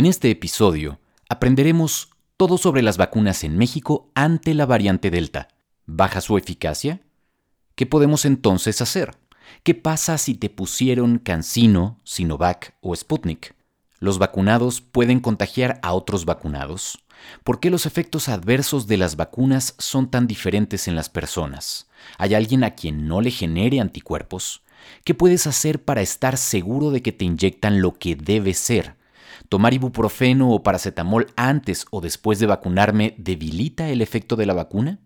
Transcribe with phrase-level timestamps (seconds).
[0.00, 2.08] En este episodio aprenderemos
[2.38, 5.48] todo sobre las vacunas en México ante la variante Delta.
[5.84, 7.02] ¿Baja su eficacia?
[7.74, 9.18] ¿Qué podemos entonces hacer?
[9.62, 13.54] ¿Qué pasa si te pusieron Cancino, Sinovac o Sputnik?
[13.98, 17.04] ¿Los vacunados pueden contagiar a otros vacunados?
[17.44, 21.88] ¿Por qué los efectos adversos de las vacunas son tan diferentes en las personas?
[22.16, 24.62] ¿Hay alguien a quien no le genere anticuerpos?
[25.04, 28.98] ¿Qué puedes hacer para estar seguro de que te inyectan lo que debe ser?
[29.50, 35.00] ¿Tomar ibuprofeno o paracetamol antes o después de vacunarme debilita el efecto de la vacuna?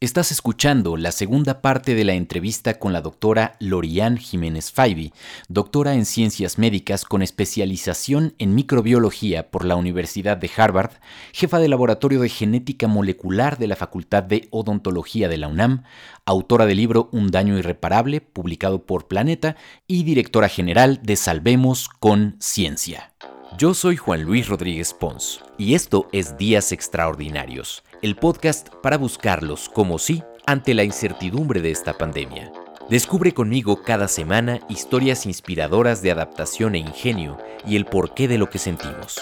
[0.00, 5.12] Estás escuchando la segunda parte de la entrevista con la doctora Lorian Jiménez Faibi,
[5.46, 10.94] doctora en ciencias médicas con especialización en microbiología por la Universidad de Harvard,
[11.32, 15.84] jefa de laboratorio de genética molecular de la Facultad de Odontología de la UNAM,
[16.26, 19.54] autora del libro Un daño irreparable, publicado por Planeta,
[19.86, 23.12] y directora general de Salvemos con Ciencia.
[23.58, 29.68] Yo soy Juan Luis Rodríguez Pons y esto es Días Extraordinarios, el podcast para buscarlos
[29.68, 32.50] como sí ante la incertidumbre de esta pandemia.
[32.88, 37.36] Descubre conmigo cada semana historias inspiradoras de adaptación e ingenio
[37.66, 39.20] y el porqué de lo que sentimos.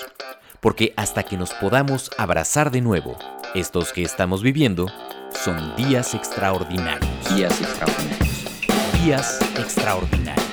[0.61, 3.17] Porque hasta que nos podamos abrazar de nuevo,
[3.55, 4.87] estos que estamos viviendo
[5.33, 7.35] son días extraordinarios.
[7.35, 9.05] Días extraordinarios.
[9.05, 10.50] Días extraordinarios.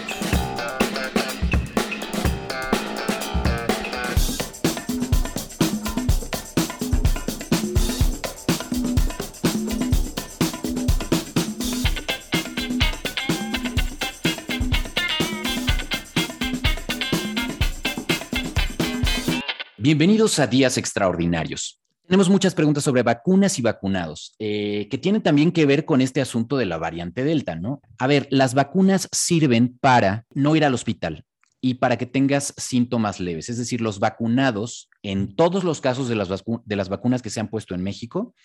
[19.88, 21.80] Bienvenidos a Días Extraordinarios.
[22.06, 26.20] Tenemos muchas preguntas sobre vacunas y vacunados, eh, que tienen también que ver con este
[26.20, 27.82] asunto de la variante Delta, ¿no?
[27.98, 31.24] A ver, las vacunas sirven para no ir al hospital
[31.62, 36.16] y para que tengas síntomas leves, es decir, los vacunados, en todos los casos de
[36.16, 38.36] las, de las vacunas que se han puesto en México,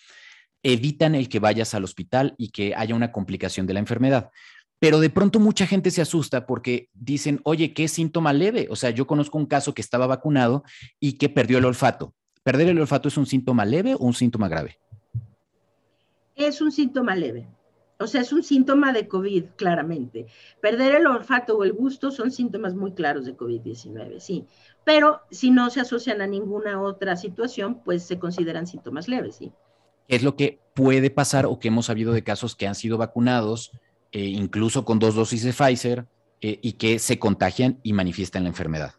[0.63, 4.29] evitan el que vayas al hospital y que haya una complicación de la enfermedad.
[4.83, 8.67] Pero de pronto mucha gente se asusta porque dicen, oye, ¿qué síntoma leve?
[8.69, 10.65] O sea, yo conozco un caso que estaba vacunado
[10.99, 12.13] y que perdió el olfato.
[12.43, 14.77] ¿Perder el olfato es un síntoma leve o un síntoma grave?
[16.35, 17.47] Es un síntoma leve.
[17.97, 20.25] O sea, es un síntoma de COVID, claramente.
[20.59, 24.47] Perder el olfato o el gusto son síntomas muy claros de COVID-19, sí.
[24.83, 29.53] Pero si no se asocian a ninguna otra situación, pues se consideran síntomas leves, sí.
[30.09, 32.97] ¿Qué es lo que puede pasar o que hemos sabido de casos que han sido
[32.97, 33.71] vacunados
[34.13, 36.05] eh, incluso con dos dosis de Pfizer,
[36.39, 38.93] eh, y que se contagian y manifiestan la enfermedad?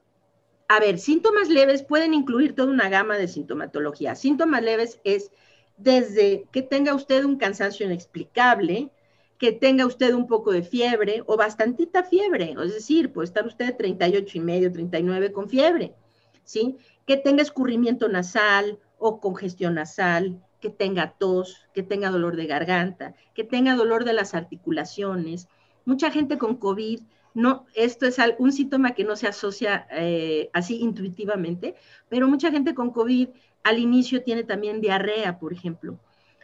[0.68, 4.14] A ver, síntomas leves pueden incluir toda una gama de sintomatología.
[4.14, 5.30] Síntomas leves es
[5.76, 8.90] desde que tenga usted un cansancio inexplicable,
[9.38, 13.76] que tenga usted un poco de fiebre o bastantita fiebre, es decir, puede estar usted
[13.76, 15.94] 38 y medio, 39 con fiebre,
[16.44, 16.76] ¿sí?
[17.06, 23.14] Que tenga escurrimiento nasal o congestión nasal, que tenga tos, que tenga dolor de garganta,
[23.34, 25.46] que tenga dolor de las articulaciones.
[25.84, 27.00] Mucha gente con COVID,
[27.34, 31.74] no, esto es un síntoma que no se asocia eh, así intuitivamente,
[32.08, 33.28] pero mucha gente con COVID
[33.62, 35.98] al inicio tiene también diarrea, por ejemplo.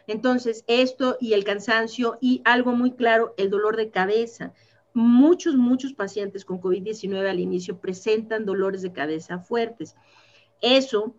[0.06, 4.53] Entonces, esto y el cansancio y algo muy claro, el dolor de cabeza.
[4.92, 9.97] Muchos, muchos pacientes con COVID-19 al inicio presentan dolores de cabeza fuertes.
[10.60, 11.14] Eso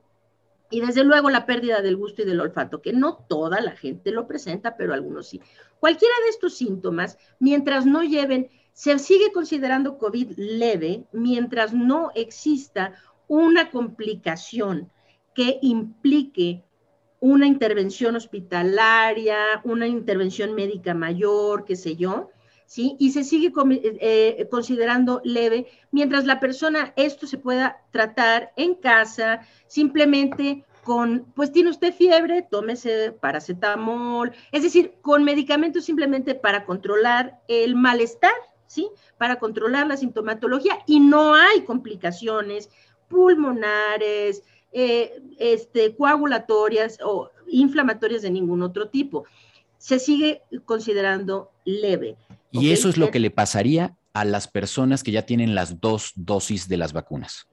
[0.72, 4.12] y desde luego la pérdida del gusto y del olfato, que no toda la gente
[4.12, 5.42] lo presenta, pero algunos sí.
[5.80, 12.94] Cualquiera de estos síntomas, mientras no lleven, se sigue considerando COVID leve mientras no exista
[13.28, 14.90] una complicación
[15.36, 16.64] que implique
[17.20, 22.30] una intervención hospitalaria, una intervención médica mayor, qué sé yo,
[22.72, 22.96] ¿sí?
[23.00, 23.52] Y se sigue
[24.00, 31.52] eh, considerando leve mientras la persona esto se pueda tratar en casa, simplemente con, pues
[31.52, 38.32] tiene usted fiebre, tómese paracetamol, es decir, con medicamentos simplemente para controlar el malestar,
[38.68, 38.88] ¿sí?
[39.18, 42.70] Para controlar la sintomatología y no hay complicaciones
[43.10, 49.26] pulmonares, eh, este, coagulatorias o inflamatorias de ningún otro tipo.
[49.78, 52.16] Se sigue considerando leve.
[52.52, 56.12] Y eso es lo que le pasaría a las personas que ya tienen las dos
[56.16, 57.48] dosis de las vacunas.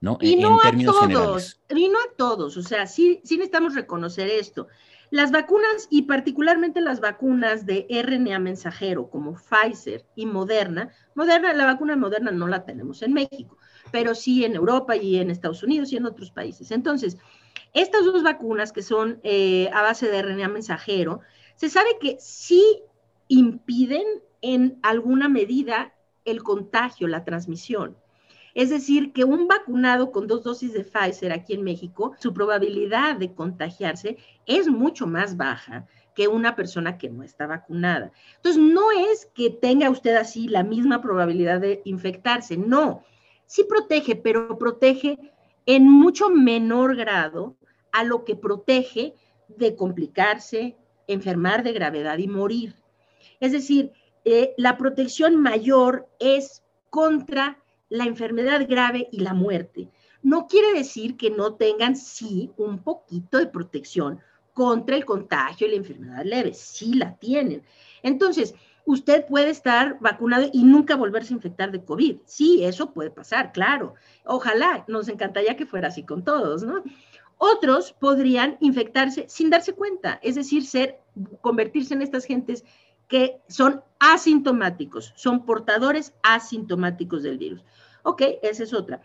[0.00, 0.18] ¿no?
[0.20, 4.68] Y no a todos, y no a todos, o sea, sí, sí necesitamos reconocer esto.
[5.10, 11.64] Las vacunas y particularmente las vacunas de RNA mensajero como Pfizer y Moderna, Moderna, la
[11.64, 13.56] vacuna Moderna no la tenemos en México,
[13.92, 16.72] pero sí en Europa y en Estados Unidos y en otros países.
[16.72, 17.16] Entonces,
[17.72, 21.20] estas dos vacunas que son eh, a base de RNA mensajero,
[21.54, 22.82] se sabe que sí
[23.28, 24.04] impiden
[24.42, 25.92] en alguna medida
[26.24, 27.96] el contagio, la transmisión.
[28.54, 33.16] Es decir, que un vacunado con dos dosis de Pfizer aquí en México, su probabilidad
[33.16, 34.16] de contagiarse
[34.46, 38.12] es mucho más baja que una persona que no está vacunada.
[38.36, 43.04] Entonces, no es que tenga usted así la misma probabilidad de infectarse, no.
[43.44, 45.18] Sí protege, pero protege
[45.66, 47.58] en mucho menor grado
[47.92, 49.14] a lo que protege
[49.48, 52.74] de complicarse, enfermar de gravedad y morir.
[53.38, 53.92] Es decir,
[54.28, 59.88] eh, la protección mayor es contra la enfermedad grave y la muerte.
[60.20, 64.18] No quiere decir que no tengan, sí, un poquito de protección
[64.52, 66.54] contra el contagio y la enfermedad leve.
[66.54, 67.62] Sí la tienen.
[68.02, 72.16] Entonces, usted puede estar vacunado y nunca volverse a infectar de COVID.
[72.24, 73.94] Sí, eso puede pasar, claro.
[74.24, 76.82] Ojalá, nos encantaría que fuera así con todos, ¿no?
[77.38, 80.98] Otros podrían infectarse sin darse cuenta, es decir, ser,
[81.42, 82.64] convertirse en estas gentes
[83.08, 87.64] que son asintomáticos, son portadores asintomáticos del virus.
[88.02, 89.00] Ok, esa es otra.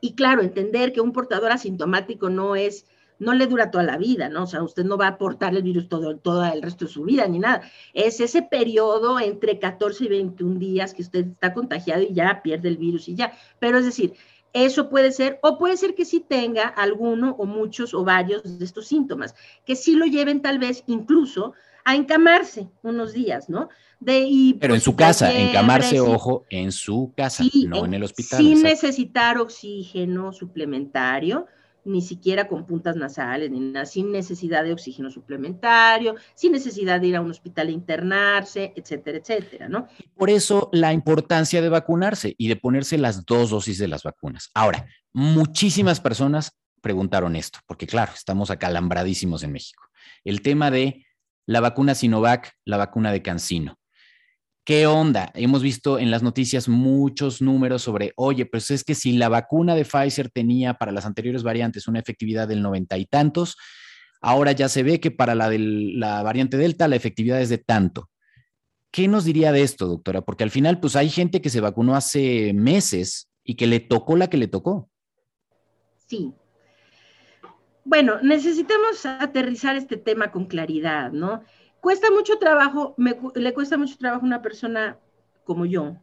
[0.00, 2.86] Y claro, entender que un portador asintomático no es,
[3.18, 4.44] no le dura toda la vida, ¿no?
[4.44, 7.04] O sea, usted no va a portar el virus todo, todo el resto de su
[7.04, 7.62] vida ni nada.
[7.94, 12.68] Es ese periodo entre 14 y 21 días que usted está contagiado y ya pierde
[12.68, 13.32] el virus y ya.
[13.58, 14.14] Pero es decir,
[14.52, 18.64] eso puede ser, o puede ser que sí tenga alguno o muchos o varios de
[18.64, 21.54] estos síntomas, que sí lo lleven tal vez incluso
[21.88, 23.70] a encamarse unos días, ¿no?
[23.98, 28.40] De, Pero en su casa, encamarse, ojo, en su casa, no en, el hospital.
[28.40, 31.46] Sin necesitar oxígeno suplementario,
[31.84, 37.06] ni siquiera con puntas nasales, ni nada, sin necesidad de oxígeno suplementario, sin necesidad de
[37.06, 39.88] ir a un hospital a internarse, etcétera, etcétera, ¿no?
[40.14, 44.50] Por eso la importancia de vacunarse y de ponerse las dos dosis de las vacunas.
[44.52, 46.52] Ahora, muchísimas personas
[46.82, 49.84] preguntaron esto, porque claro, estamos acalambradísimos en México.
[50.22, 51.06] El tema de
[51.48, 53.78] la vacuna Sinovac, la vacuna de Cancino.
[54.66, 55.32] ¿Qué onda?
[55.34, 59.74] Hemos visto en las noticias muchos números sobre, oye, pues es que si la vacuna
[59.74, 63.56] de Pfizer tenía para las anteriores variantes una efectividad del noventa y tantos,
[64.20, 67.56] ahora ya se ve que para la de la variante Delta la efectividad es de
[67.56, 68.10] tanto.
[68.90, 70.20] ¿Qué nos diría de esto, doctora?
[70.20, 74.16] Porque al final, pues hay gente que se vacunó hace meses y que le tocó
[74.16, 74.90] la que le tocó.
[76.06, 76.34] Sí,
[77.88, 81.42] bueno, necesitamos aterrizar este tema con claridad, ¿no?
[81.80, 82.94] Cuesta mucho trabajo,
[83.34, 84.98] le cuesta mucho trabajo a una persona
[85.44, 85.96] como yo,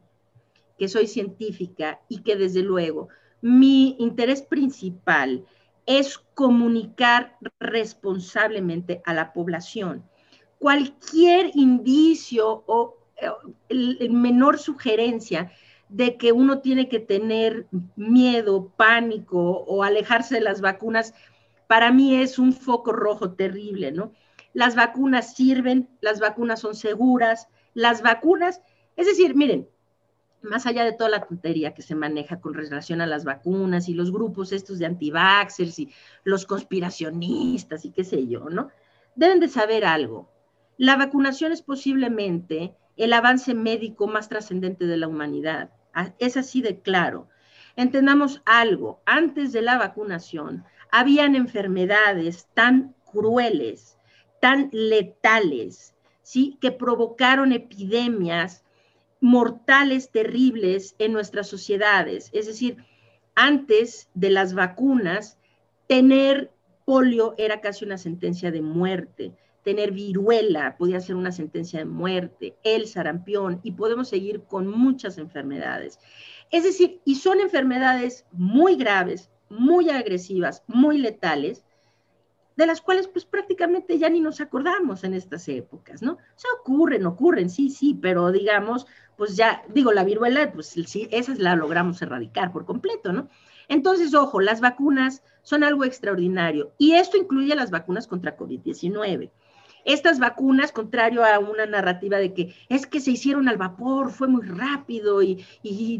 [0.78, 3.08] que soy científica y que desde luego
[3.40, 5.44] mi interés principal
[5.86, 10.04] es comunicar responsablemente a la población.
[10.58, 12.96] Cualquier indicio o
[13.68, 15.52] el menor sugerencia
[15.88, 21.14] de que uno tiene que tener miedo, pánico o alejarse de las vacunas,
[21.66, 24.12] para mí es un foco rojo terrible, ¿no?
[24.52, 28.62] Las vacunas sirven, las vacunas son seguras, las vacunas,
[28.96, 29.68] es decir, miren,
[30.42, 33.94] más allá de toda la tontería que se maneja con relación a las vacunas y
[33.94, 35.92] los grupos estos de antivaxers y
[36.24, 38.70] los conspiracionistas y qué sé yo, ¿no?
[39.14, 40.30] Deben de saber algo.
[40.78, 45.70] La vacunación es posiblemente el avance médico más trascendente de la humanidad.
[46.18, 47.28] Es así de claro.
[47.76, 53.98] Entendamos algo, antes de la vacunación, habían enfermedades tan crueles,
[54.40, 56.58] tan letales, ¿sí?
[56.60, 58.64] que provocaron epidemias
[59.20, 62.30] mortales terribles en nuestras sociedades.
[62.32, 62.76] Es decir,
[63.34, 65.38] antes de las vacunas,
[65.86, 66.50] tener
[66.84, 72.56] polio era casi una sentencia de muerte, tener viruela podía ser una sentencia de muerte,
[72.62, 75.98] el sarampión, y podemos seguir con muchas enfermedades.
[76.52, 81.64] Es decir, y son enfermedades muy graves, muy agresivas, muy letales,
[82.56, 86.12] de las cuales pues prácticamente ya ni nos acordamos en estas épocas, ¿no?
[86.12, 88.86] O ocurren, ocurren, sí, sí, pero digamos,
[89.16, 93.28] pues ya, digo, la viruela, pues sí, esas la logramos erradicar por completo, ¿no?
[93.68, 99.30] Entonces, ojo, las vacunas son algo extraordinario y esto incluye las vacunas contra COVID-19.
[99.86, 104.26] Estas vacunas, contrario a una narrativa de que es que se hicieron al vapor, fue
[104.26, 105.46] muy rápido y,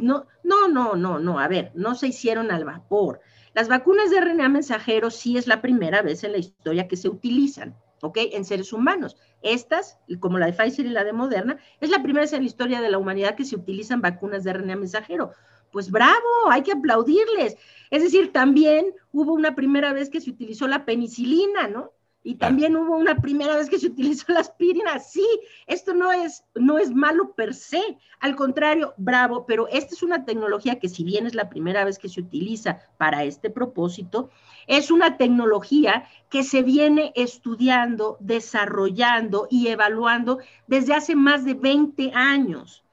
[0.03, 3.21] no, no, no, no, no, a ver, no se hicieron al vapor.
[3.55, 7.09] Las vacunas de RNA mensajero sí es la primera vez en la historia que se
[7.09, 8.19] utilizan, ¿ok?
[8.33, 9.17] En seres humanos.
[9.41, 12.47] Estas, como la de Pfizer y la de Moderna, es la primera vez en la
[12.47, 15.31] historia de la humanidad que se utilizan vacunas de RNA mensajero.
[15.71, 17.57] Pues bravo, hay que aplaudirles.
[17.93, 21.93] Es decir, también hubo una primera vez que se utilizó la penicilina, ¿no?
[22.27, 24.99] Y también hubo una primera vez que se utilizó la aspirina.
[24.99, 25.25] Sí,
[25.69, 27.81] esto no es, no es malo per se,
[28.19, 32.01] al contrario, bravo, pero esta es una tecnología que si bien es la primera vez
[32.01, 34.31] que se utiliza para este propósito,
[34.67, 42.11] es una tecnología que se viene estudiando, desarrollando y evaluando desde hace más de 20
[42.13, 42.86] años.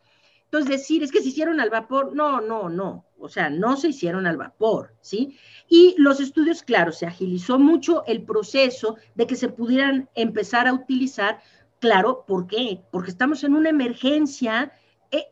[0.53, 3.88] Entonces, decir es que se hicieron al vapor, no, no, no, o sea, no se
[3.88, 5.36] hicieron al vapor, ¿sí?
[5.67, 10.74] Y los estudios, claro, se agilizó mucho el proceso de que se pudieran empezar a
[10.74, 11.39] utilizar,
[11.79, 12.83] claro, ¿por qué?
[12.91, 14.72] Porque estamos en una emergencia
[15.10, 15.25] eh,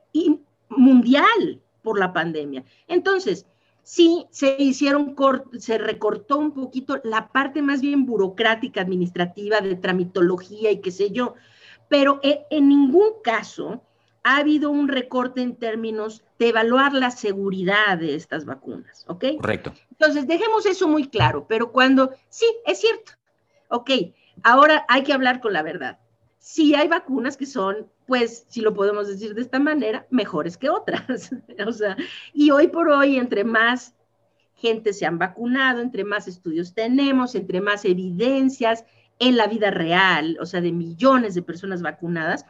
[0.69, 2.63] mundial por la pandemia.
[2.87, 3.45] Entonces,
[3.83, 5.15] sí se hicieron,
[5.59, 11.11] se recortó un poquito la parte más bien burocrática, administrativa, de tramitología y qué sé
[11.11, 11.35] yo,
[11.89, 13.83] pero eh, en ningún caso
[14.23, 19.25] ha habido un recorte en términos de evaluar la seguridad de estas vacunas, ¿ok?
[19.37, 19.73] Correcto.
[19.91, 23.13] Entonces, dejemos eso muy claro, pero cuando, sí, es cierto,
[23.69, 23.89] ok,
[24.43, 25.99] ahora hay que hablar con la verdad.
[26.37, 30.69] Sí hay vacunas que son, pues, si lo podemos decir de esta manera, mejores que
[30.69, 31.31] otras.
[31.67, 31.97] o sea,
[32.33, 33.95] y hoy por hoy, entre más
[34.55, 38.85] gente se han vacunado, entre más estudios tenemos, entre más evidencias
[39.17, 42.45] en la vida real, o sea, de millones de personas vacunadas,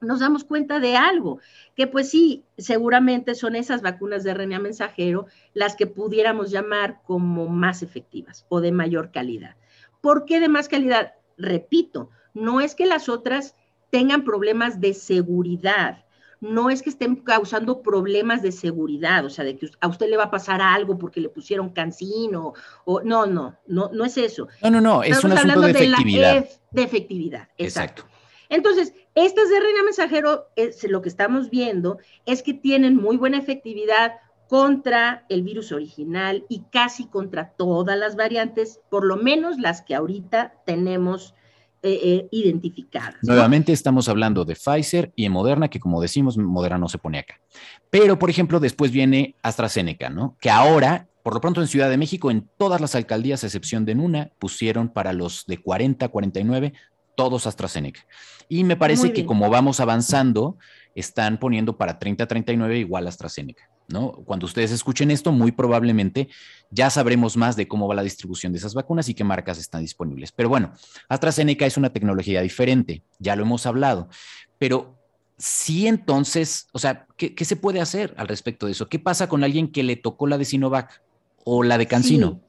[0.00, 1.40] nos damos cuenta de algo,
[1.74, 7.48] que pues sí, seguramente son esas vacunas de RNA mensajero las que pudiéramos llamar como
[7.48, 9.56] más efectivas o de mayor calidad.
[10.00, 11.14] ¿Por qué de más calidad?
[11.36, 13.54] Repito, no es que las otras
[13.90, 16.04] tengan problemas de seguridad,
[16.40, 20.16] no es que estén causando problemas de seguridad, o sea, de que a usted le
[20.16, 22.52] va a pasar algo porque le pusieron cancino,
[22.84, 24.48] o no, no, no, no es eso.
[24.62, 26.46] No, no, no, es un asunto de efectividad.
[26.70, 28.04] de efectividad, exacto.
[28.48, 30.48] Entonces, estas de reina mensajero,
[30.88, 34.14] lo que estamos viendo es que tienen muy buena efectividad
[34.48, 39.94] contra el virus original y casi contra todas las variantes, por lo menos las que
[39.94, 41.34] ahorita tenemos
[41.82, 43.16] eh, eh, identificadas.
[43.22, 47.18] Nuevamente estamos hablando de Pfizer y en Moderna, que como decimos, Moderna no se pone
[47.18, 47.40] acá.
[47.90, 50.36] Pero, por ejemplo, después viene AstraZeneca, ¿no?
[50.40, 53.84] Que ahora, por lo pronto en Ciudad de México, en todas las alcaldías, a excepción
[53.84, 56.72] de una, pusieron para los de 40, 49,
[57.16, 58.06] todos AstraZeneca.
[58.48, 60.56] Y me parece que como vamos avanzando,
[60.94, 63.68] están poniendo para 30-39 igual AstraZeneca.
[63.88, 64.12] ¿no?
[64.24, 66.28] Cuando ustedes escuchen esto, muy probablemente
[66.70, 69.82] ya sabremos más de cómo va la distribución de esas vacunas y qué marcas están
[69.82, 70.32] disponibles.
[70.32, 70.72] Pero bueno,
[71.08, 74.08] AstraZeneca es una tecnología diferente, ya lo hemos hablado,
[74.58, 74.96] pero
[75.38, 78.88] sí entonces, o sea, ¿qué, se puede hacer al respecto de eso?
[78.88, 81.02] ¿Qué pasa con alguien que le tocó la de Sinovac
[81.44, 82.40] o la de Cancino?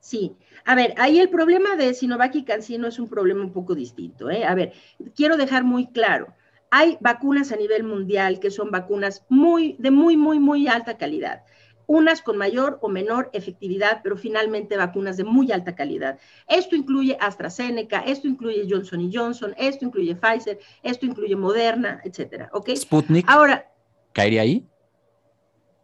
[0.00, 0.36] sí.
[0.66, 4.28] A ver, ahí el problema de Sinovac y CanSino es un problema un poco distinto.
[4.30, 4.44] ¿eh?
[4.44, 4.72] A ver,
[5.14, 6.34] quiero dejar muy claro,
[6.70, 11.44] hay vacunas a nivel mundial que son vacunas muy, de muy, muy, muy alta calidad.
[11.86, 16.18] Unas con mayor o menor efectividad, pero finalmente vacunas de muy alta calidad.
[16.48, 22.50] Esto incluye AstraZeneca, esto incluye Johnson Johnson, esto incluye Pfizer, esto incluye Moderna, etcétera.
[22.52, 22.70] ¿Ok?
[22.74, 23.24] Sputnik.
[23.28, 23.70] Ahora.
[24.12, 24.66] ¿Caería ahí?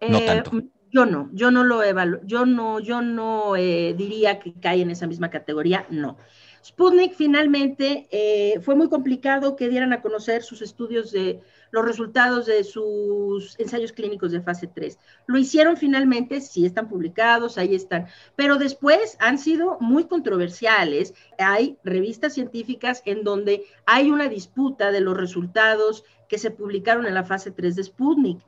[0.09, 0.51] no eh, tanto.
[0.93, 4.91] Yo no, yo no lo evaluo, yo no, yo no eh, diría que cae en
[4.91, 6.19] esa misma categoría, no.
[6.63, 12.45] Sputnik finalmente eh, fue muy complicado que dieran a conocer sus estudios de los resultados
[12.45, 14.99] de sus ensayos clínicos de fase 3.
[15.27, 18.07] Lo hicieron finalmente, sí están publicados, ahí están,
[18.37, 21.15] pero después han sido muy controversiales.
[21.39, 27.15] Hay revistas científicas en donde hay una disputa de los resultados que se publicaron en
[27.15, 28.41] la fase 3 de Sputnik.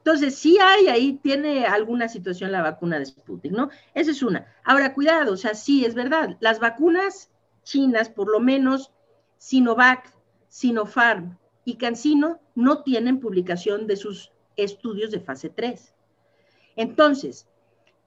[0.00, 3.68] Entonces, sí hay, ahí tiene alguna situación la vacuna de Sputnik, ¿no?
[3.92, 4.46] Esa es una.
[4.64, 7.30] Ahora, cuidado, o sea, sí, es verdad, las vacunas
[7.64, 8.92] chinas, por lo menos
[9.36, 10.10] Sinovac,
[10.48, 15.94] Sinopharm y CanSino, no tienen publicación de sus estudios de fase 3.
[16.76, 17.46] Entonces,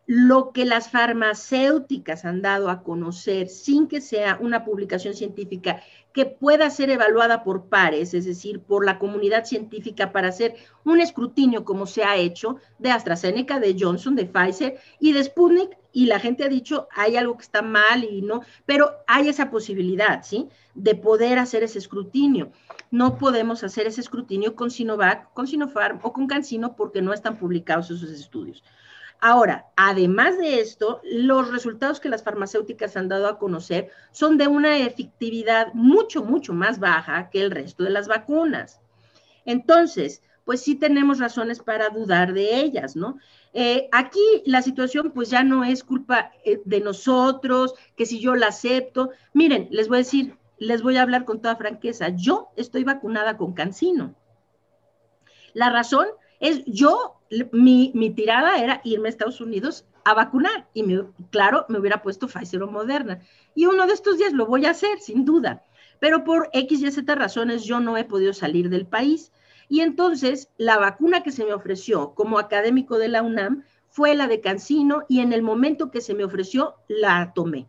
[0.06, 5.82] lo que las farmacéuticas han dado a conocer sin que sea una publicación científica
[6.14, 11.00] que pueda ser evaluada por pares, es decir, por la comunidad científica para hacer un
[11.00, 16.08] escrutinio como se ha hecho de AstraZeneca, de Johnson, de Pfizer y de Sputnik, y
[16.08, 20.24] la gente ha dicho, hay algo que está mal y no, pero hay esa posibilidad,
[20.24, 20.50] ¿sí?
[20.74, 22.52] De poder hacer ese escrutinio.
[22.90, 27.38] No podemos hacer ese escrutinio con Sinovac, con Sinopharm o con CanSino porque no están
[27.38, 28.64] publicados esos estudios.
[29.26, 34.48] Ahora, además de esto, los resultados que las farmacéuticas han dado a conocer son de
[34.48, 38.82] una efectividad mucho, mucho más baja que el resto de las vacunas.
[39.46, 43.18] Entonces, pues sí tenemos razones para dudar de ellas, ¿no?
[43.54, 48.36] Eh, aquí la situación pues ya no es culpa eh, de nosotros, que si yo
[48.36, 49.12] la acepto.
[49.32, 53.38] Miren, les voy a decir, les voy a hablar con toda franqueza, yo estoy vacunada
[53.38, 54.16] con Cancino.
[55.54, 56.08] La razón
[56.42, 57.22] es yo
[57.52, 60.84] mi, tirada era irme a Estados Unidos a vacunar y
[61.30, 63.20] claro, me hubiera puesto Pfizer o Moderna.
[63.56, 65.64] Y uno de estos días lo voy a hacer, sin duda.
[66.00, 69.32] Pero por X y Z razones yo no he podido salir del país.
[69.70, 74.28] Y entonces la vacuna que se me ofreció como académico de la UNAM fue la
[74.28, 77.68] de Cancino y en el momento que se me ofreció la tomé.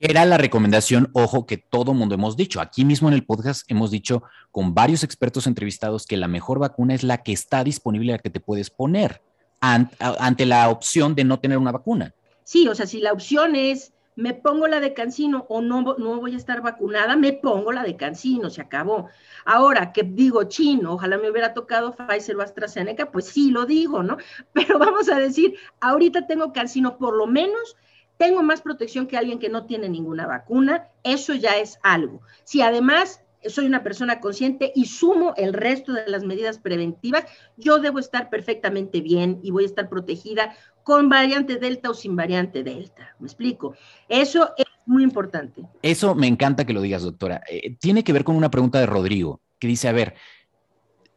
[0.00, 2.60] Era la recomendación, ojo, que todo mundo hemos dicho.
[2.60, 6.94] Aquí mismo en el podcast hemos dicho con varios expertos entrevistados que la mejor vacuna
[6.94, 9.22] es la que está disponible, la que te puedes poner
[9.60, 12.14] ante la opción de no tener una vacuna.
[12.44, 16.20] Sí, o sea, si la opción es me pongo la de Cancino o no, no
[16.20, 19.08] voy a estar vacunada, me pongo la de Cancino, se acabó.
[19.44, 24.02] Ahora que digo chino, ojalá me hubiera tocado Pfizer o AstraZeneca, pues sí lo digo,
[24.02, 24.16] ¿no?
[24.52, 27.76] Pero vamos a decir, ahorita tengo Cancino, por lo menos
[28.18, 32.20] tengo más protección que alguien que no tiene ninguna vacuna, eso ya es algo.
[32.44, 37.24] Si además soy una persona consciente y sumo el resto de las medidas preventivas,
[37.56, 42.16] yo debo estar perfectamente bien y voy a estar protegida con variante Delta o sin
[42.16, 43.14] variante Delta.
[43.20, 43.74] ¿Me explico?
[44.08, 45.62] Eso es muy importante.
[45.82, 47.42] Eso me encanta que lo digas, doctora.
[47.48, 50.14] Eh, tiene que ver con una pregunta de Rodrigo, que dice, a ver,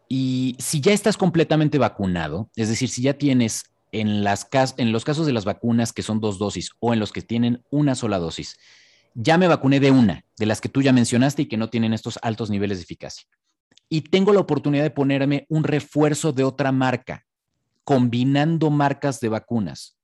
[0.07, 5.33] y si ya estás completamente vacunado, es decir, si ya tienes en, los casos de
[5.33, 8.57] las vacunas que son dos dosis o en los que tienen una sola dosis,
[9.13, 11.93] ya me vacuné de una, de las que tú ya mencionaste y que no tienen
[11.93, 13.27] estos altos niveles de eficacia.
[13.89, 17.25] Y tengo la oportunidad de ponerme un refuerzo de otra marca,
[17.83, 19.97] combinando marcas de vacunas.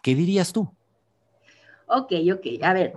[0.00, 0.72] ¿Qué dirías tú?
[1.86, 2.62] Ok, ok.
[2.62, 2.94] A ver,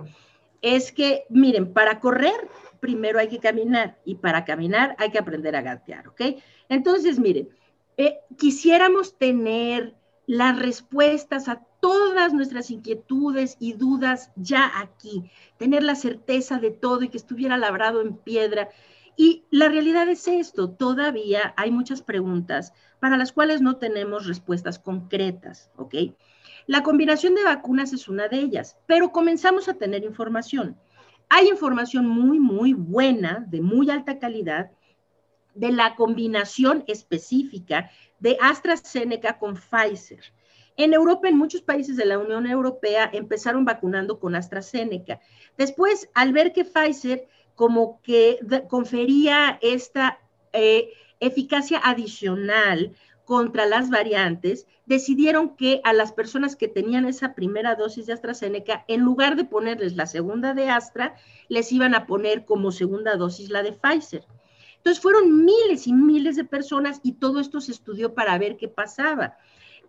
[0.62, 2.48] es que, miren, para correr
[2.80, 6.20] primero hay que caminar y para caminar hay que aprender a gatear, ¿ok?
[6.68, 7.48] Entonces, miren,
[7.96, 9.94] eh, quisiéramos tener
[10.26, 17.02] las respuestas a todas nuestras inquietudes y dudas ya aquí, tener la certeza de todo
[17.02, 18.68] y que estuviera labrado en piedra.
[19.16, 24.78] Y la realidad es esto, todavía hay muchas preguntas para las cuales no tenemos respuestas
[24.78, 25.94] concretas, ¿ok?
[26.66, 30.76] La combinación de vacunas es una de ellas, pero comenzamos a tener información.
[31.28, 34.70] Hay información muy, muy buena, de muy alta calidad,
[35.56, 40.20] de la combinación específica de AstraZeneca con Pfizer.
[40.76, 45.20] En Europa, en muchos países de la Unión Europea, empezaron vacunando con AstraZeneca.
[45.56, 50.18] Después, al ver que Pfizer como que confería esta
[50.52, 52.94] eh, eficacia adicional
[53.24, 58.84] contra las variantes, decidieron que a las personas que tenían esa primera dosis de AstraZeneca,
[58.86, 61.16] en lugar de ponerles la segunda de Astra,
[61.48, 64.24] les iban a poner como segunda dosis la de Pfizer.
[64.76, 68.68] Entonces fueron miles y miles de personas y todo esto se estudió para ver qué
[68.68, 69.36] pasaba.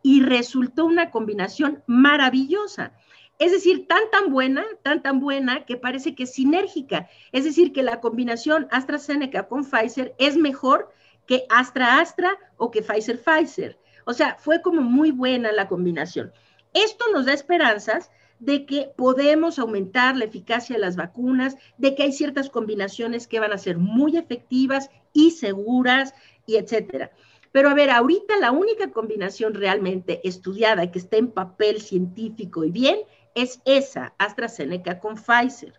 [0.01, 2.93] Y resultó una combinación maravillosa.
[3.39, 7.09] Es decir, tan tan buena, tan tan buena que parece que es sinérgica.
[7.31, 10.91] Es decir, que la combinación AstraZeneca con Pfizer es mejor
[11.27, 13.79] que Astra Astra o que Pfizer Pfizer.
[14.05, 16.31] O sea, fue como muy buena la combinación.
[16.73, 22.03] Esto nos da esperanzas de que podemos aumentar la eficacia de las vacunas, de que
[22.03, 26.13] hay ciertas combinaciones que van a ser muy efectivas y seguras,
[26.45, 27.11] y etcétera.
[27.51, 32.71] Pero a ver, ahorita la única combinación realmente estudiada que está en papel científico y
[32.71, 32.99] bien
[33.35, 35.73] es esa, AstraZeneca con Pfizer.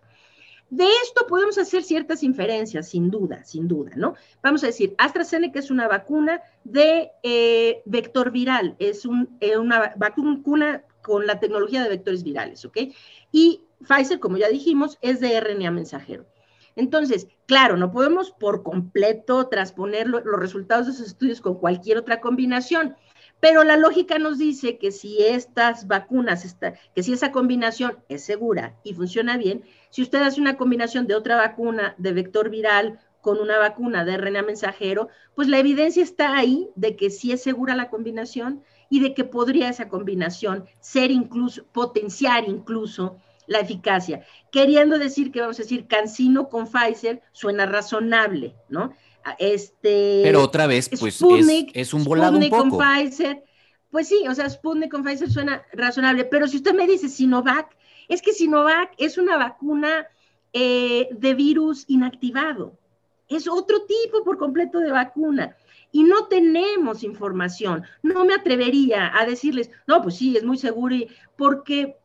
[0.69, 4.13] De esto podemos hacer ciertas inferencias, sin duda, sin duda, ¿no?
[4.43, 9.03] Vamos a decir, AstraZeneca es una vacuna de eh, vector viral, es
[9.39, 12.77] eh, una vacuna con la tecnología de vectores virales, ¿ok?
[13.31, 16.27] Y Pfizer, como ya dijimos, es de RNA mensajero.
[16.75, 22.21] Entonces, claro, no podemos por completo transponer los resultados de esos estudios con cualquier otra
[22.21, 22.95] combinación,
[23.39, 26.57] pero la lógica nos dice que si estas vacunas,
[26.93, 31.15] que si esa combinación es segura y funciona bien, si usted hace una combinación de
[31.15, 36.37] otra vacuna de vector viral con una vacuna de RNA mensajero, pues la evidencia está
[36.37, 41.11] ahí de que sí es segura la combinación y de que podría esa combinación ser
[41.11, 44.23] incluso, potenciar incluso la eficacia.
[44.51, 48.93] Queriendo decir que vamos a decir Cancino con Pfizer suena razonable, ¿no?
[49.37, 51.21] Este, Pero otra vez, pues
[51.73, 52.77] es, un volado un poco.
[52.77, 53.43] con Pfizer,
[53.91, 57.75] pues sí, o sea, Sputnik con Pfizer suena razonable, pero si usted me dice Sinovac,
[58.07, 60.07] es que Sinovac es una vacuna
[60.53, 62.77] eh, de virus inactivado,
[63.27, 65.55] es otro tipo por completo de vacuna
[65.91, 67.83] y no tenemos información.
[68.03, 70.95] No me atrevería a decirles, no, pues sí, es muy seguro,
[71.35, 71.97] porque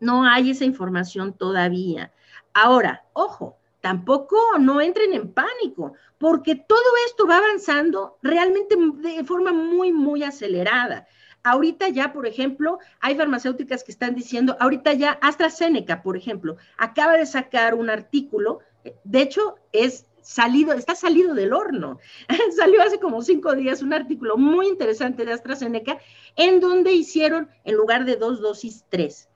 [0.00, 2.12] no hay esa información todavía.
[2.52, 9.52] Ahora, ojo, tampoco no entren en pánico, porque todo esto va avanzando realmente de forma
[9.52, 11.06] muy, muy acelerada.
[11.42, 17.12] Ahorita ya, por ejemplo, hay farmacéuticas que están diciendo, ahorita ya AstraZeneca, por ejemplo, acaba
[17.18, 18.60] de sacar un artículo,
[19.04, 21.98] de hecho es salido, está salido del horno.
[22.56, 25.98] Salió hace como cinco días un artículo muy interesante de AstraZeneca
[26.36, 29.28] en donde hicieron, en lugar de dos dosis, tres.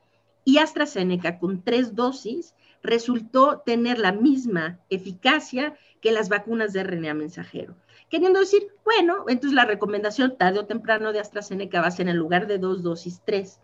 [0.42, 7.14] Y AstraZeneca con tres dosis resultó tener la misma eficacia que las vacunas de RNA
[7.14, 7.76] mensajero.
[8.08, 12.16] Queriendo decir, bueno, entonces la recomendación tarde o temprano de AstraZeneca va a ser en
[12.16, 13.60] lugar de dos dosis, tres.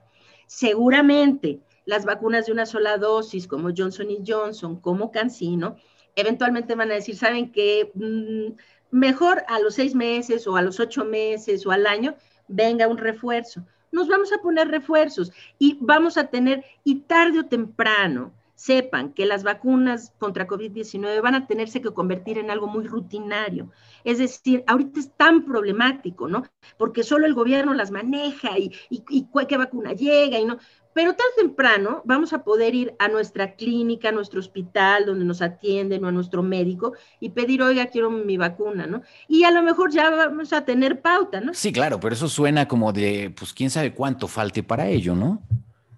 [0.46, 5.77] Seguramente, las vacunas de una sola dosis, como Johnson y Johnson, como Cancino,
[6.16, 7.90] eventualmente van a decir, ¿saben qué?
[7.94, 8.55] Mm,
[8.90, 12.14] mejor a los seis meses o a los ocho meses o al año,
[12.48, 13.64] venga un refuerzo.
[13.90, 19.26] Nos vamos a poner refuerzos y vamos a tener, y tarde o temprano, sepan que
[19.26, 23.70] las vacunas contra COVID-19 van a tenerse que convertir en algo muy rutinario.
[24.04, 26.44] Es decir, ahorita es tan problemático, ¿no?
[26.78, 30.58] Porque solo el gobierno las maneja y, y, y qué vacuna llega y no.
[30.94, 35.42] Pero tan temprano vamos a poder ir a nuestra clínica, a nuestro hospital, donde nos
[35.42, 39.02] atienden o a nuestro médico y pedir, oiga, quiero mi vacuna, ¿no?
[39.26, 41.52] Y a lo mejor ya vamos a tener pauta, ¿no?
[41.52, 45.42] Sí, claro, pero eso suena como de, pues quién sabe cuánto falte para ello, ¿no?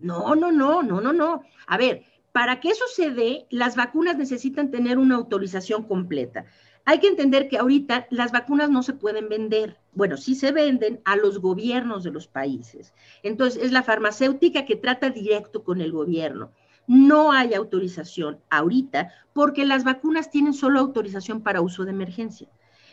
[0.01, 1.43] No, no, no, no, no, no.
[1.67, 2.03] A ver,
[2.37, 6.45] para que eso se dé, las vacunas necesitan tener una autorización completa.
[6.85, 9.79] Hay que entender que ahorita las vacunas no se pueden vender.
[9.95, 12.93] Bueno, sí se venden a los gobiernos de los países.
[13.23, 16.53] Entonces, es la farmacéutica que trata directo con el gobierno.
[16.87, 22.51] No hay autorización ahorita porque las vacunas tienen solo autorización para uso de emergencia.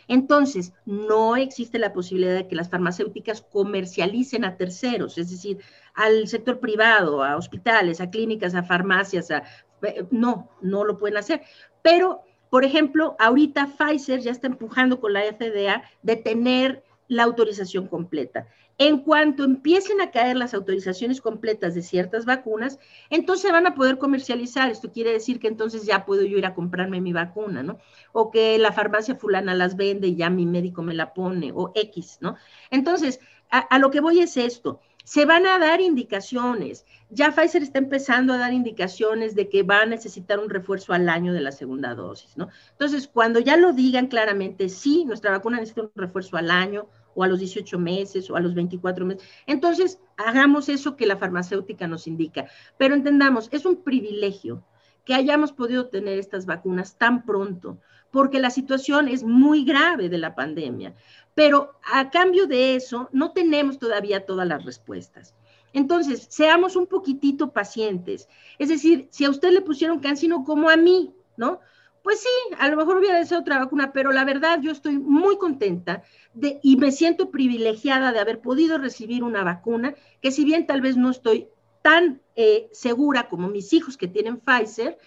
[0.08, 5.58] Entonces, no existe la posibilidad de que las farmacéuticas comercialicen a terceros, es decir,
[5.94, 9.44] al sector privado, a hospitales, a clínicas, a farmacias, a...
[9.82, 11.42] Eh, no, no lo pueden hacer.
[11.82, 17.88] Pero por ejemplo, ahorita Pfizer ya está empujando con la FDA de tener la autorización
[17.88, 18.46] completa.
[18.78, 22.78] En cuanto empiecen a caer las autorizaciones completas de ciertas vacunas,
[23.10, 24.70] entonces van a poder comercializar.
[24.70, 27.78] Esto quiere decir que entonces ya puedo yo ir a comprarme mi vacuna, ¿no?
[28.12, 31.72] O que la farmacia fulana las vende y ya mi médico me la pone, o
[31.74, 32.36] X, ¿no?
[32.70, 33.18] Entonces,
[33.50, 36.84] a, a lo que voy es esto se van a dar indicaciones.
[37.10, 41.08] Ya Pfizer está empezando a dar indicaciones de que va a necesitar un refuerzo al
[41.08, 42.48] año de la segunda dosis, ¿no?
[42.72, 47.22] Entonces, cuando ya lo digan claramente, sí, nuestra vacuna necesita un refuerzo al año o
[47.22, 51.86] a los 18 meses o a los 24 meses, entonces hagamos eso que la farmacéutica
[51.86, 52.46] nos indica.
[52.78, 54.64] Pero entendamos, es un privilegio
[55.04, 57.78] que hayamos podido tener estas vacunas tan pronto,
[58.10, 60.94] porque la situación es muy grave de la pandemia.
[61.34, 65.34] Pero a cambio de eso, no tenemos todavía todas las respuestas.
[65.72, 68.28] Entonces, seamos un poquitito pacientes.
[68.58, 71.60] Es decir, si a usted le pusieron cancino como a mí, ¿no?
[72.04, 75.38] Pues sí, a lo mejor hubiera deseado otra vacuna, pero la verdad yo estoy muy
[75.38, 76.02] contenta
[76.34, 80.82] de, y me siento privilegiada de haber podido recibir una vacuna que si bien tal
[80.82, 81.48] vez no estoy
[81.80, 84.98] tan eh, segura como mis hijos que tienen Pfizer,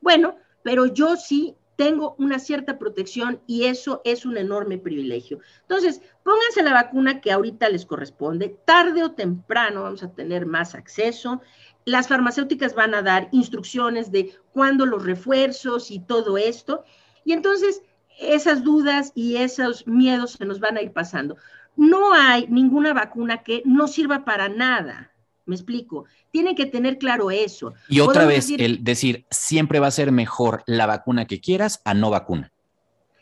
[0.00, 5.40] bueno, pero yo sí tengo una cierta protección y eso es un enorme privilegio.
[5.62, 8.58] Entonces, pónganse la vacuna que ahorita les corresponde.
[8.64, 11.42] Tarde o temprano vamos a tener más acceso.
[11.84, 16.84] Las farmacéuticas van a dar instrucciones de cuándo los refuerzos y todo esto.
[17.24, 17.82] Y entonces,
[18.18, 21.36] esas dudas y esos miedos se nos van a ir pasando.
[21.76, 25.12] No hay ninguna vacuna que no sirva para nada.
[25.46, 26.04] Me explico.
[26.30, 27.72] Tienen que tener claro eso.
[27.88, 31.94] Y otra vez, el decir, siempre va a ser mejor la vacuna que quieras a
[31.94, 32.52] no vacuna.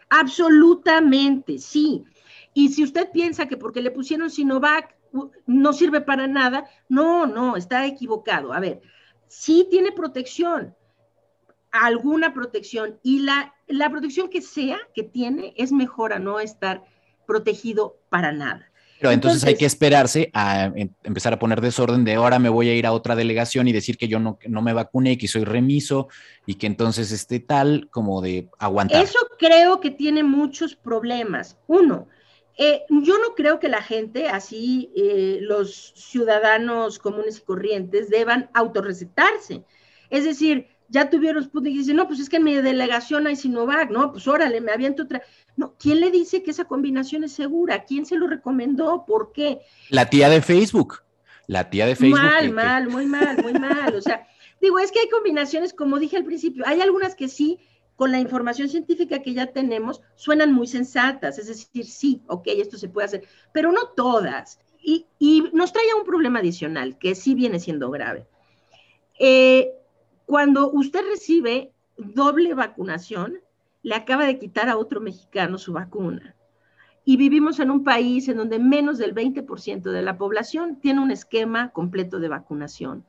[0.08, 2.04] Absolutamente, sí.
[2.54, 4.96] Y si usted piensa que porque le pusieron Sinovac
[5.46, 8.52] no sirve para nada, no, no, está equivocado.
[8.52, 8.80] A ver,
[9.28, 10.74] sí tiene protección,
[11.70, 16.84] alguna protección, y la, la protección que sea que tiene es mejor a no estar
[17.26, 18.70] protegido para nada.
[19.00, 22.68] Pero entonces, hay que esperarse a em, empezar a poner desorden de ahora me voy
[22.68, 25.44] a ir a otra delegación y decir que yo no, no me vacuné, que soy
[25.44, 26.08] remiso
[26.46, 29.02] y que entonces esté tal como de aguantar.
[29.02, 31.58] Eso creo que tiene muchos problemas.
[31.66, 32.08] Uno,
[32.56, 38.48] eh, yo no creo que la gente, así eh, los ciudadanos comunes y corrientes, deban
[38.54, 39.64] autorrecetarse.
[40.08, 43.34] Es decir, ya tuvieron Sputnik y dicen, no, pues es que en mi delegación hay
[43.34, 45.22] Sinovac, no, pues órale, me aviento otra.
[45.56, 47.84] No, ¿quién le dice que esa combinación es segura?
[47.84, 49.04] ¿Quién se lo recomendó?
[49.06, 49.60] ¿Por qué?
[49.88, 51.02] La tía de Facebook.
[51.46, 52.20] La tía de Facebook.
[52.20, 53.94] Mal, mal, muy mal, muy mal.
[53.94, 54.26] O sea,
[54.60, 57.58] digo, es que hay combinaciones, como dije al principio, hay algunas que sí,
[57.96, 61.38] con la información científica que ya tenemos, suenan muy sensatas.
[61.38, 64.58] Es decir, sí, ok, esto se puede hacer, pero no todas.
[64.82, 68.26] Y, y nos trae un problema adicional, que sí viene siendo grave.
[69.18, 69.72] Eh,
[70.26, 73.40] cuando usted recibe doble vacunación,
[73.84, 76.34] le acaba de quitar a otro mexicano su vacuna.
[77.04, 81.10] Y vivimos en un país en donde menos del 20% de la población tiene un
[81.10, 83.04] esquema completo de vacunación.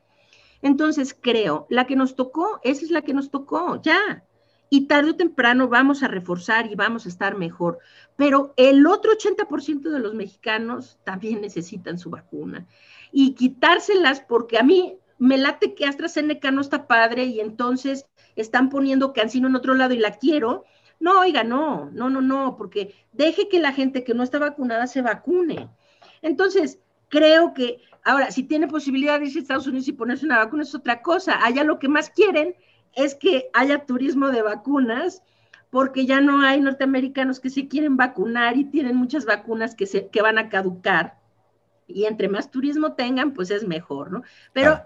[0.62, 4.26] Entonces, creo, la que nos tocó, esa es la que nos tocó, ya.
[4.70, 7.80] Y tarde o temprano vamos a reforzar y vamos a estar mejor.
[8.18, 12.68] Pero el otro 80% de los mexicanos también necesitan su vacuna.
[13.14, 18.70] Y quitárselas porque a mí me late que AstraZeneca no está padre y entonces están
[18.70, 20.66] poniendo Cancino en otro lado y la quiero.
[21.00, 24.88] No, oiga, no, no, no, no, porque deje que la gente que no está vacunada
[24.88, 25.70] se vacune.
[26.22, 30.38] Entonces, creo que Ahora, si tiene posibilidad de irse a Estados Unidos y ponerse una
[30.38, 31.44] vacuna es otra cosa.
[31.44, 32.56] Allá lo que más quieren
[32.94, 35.24] es que haya turismo de vacunas,
[35.72, 40.08] porque ya no hay norteamericanos que se quieren vacunar y tienen muchas vacunas que, se,
[40.10, 41.18] que van a caducar.
[41.88, 44.22] Y entre más turismo tengan, pues es mejor, ¿no?
[44.54, 44.80] Pero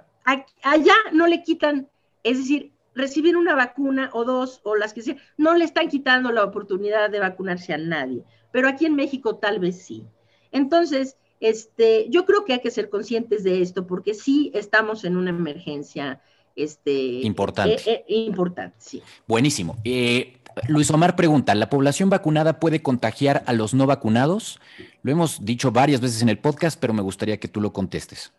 [0.63, 1.89] allá no le quitan,
[2.23, 6.31] es decir, recibir una vacuna o dos o las que sea, no le están quitando
[6.31, 10.05] la oportunidad de vacunarse a nadie, pero aquí en México tal vez sí.
[10.51, 15.15] Entonces, este, yo creo que hay que ser conscientes de esto porque sí estamos en
[15.15, 16.21] una emergencia
[16.55, 17.75] este, importante.
[17.85, 19.01] Eh, eh, importante, sí.
[19.27, 19.77] Buenísimo.
[19.85, 24.59] Eh, Luis Omar pregunta, ¿la población vacunada puede contagiar a los no vacunados?
[25.03, 28.33] Lo hemos dicho varias veces en el podcast, pero me gustaría que tú lo contestes.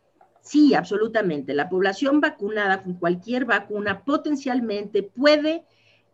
[0.51, 1.55] Sí, absolutamente.
[1.55, 5.65] La población vacunada con cualquier vacuna potencialmente puede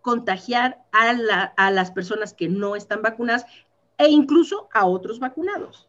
[0.03, 1.09] contagiar a,
[1.57, 3.47] a las personas que no están vacunadas
[3.97, 5.89] e incluso a otros vacunados.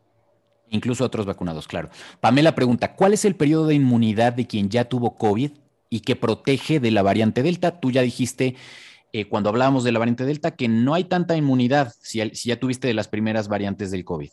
[0.69, 1.89] Incluso a otros vacunados, claro.
[2.21, 5.51] Pamela pregunta, ¿cuál es el periodo de inmunidad de quien ya tuvo COVID
[5.89, 7.81] y que protege de la variante Delta?
[7.81, 8.55] Tú ya dijiste
[9.11, 12.87] eh, cuando hablábamos de la variante Delta que no hay tanta inmunidad si, ya tuviste
[12.87, 14.29] de las primeras variantes del COVID.